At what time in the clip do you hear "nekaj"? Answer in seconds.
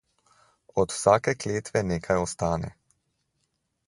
1.89-2.17